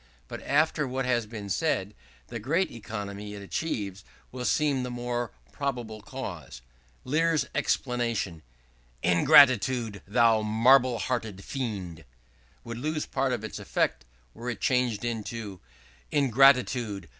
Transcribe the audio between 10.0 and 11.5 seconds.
thou marble hearted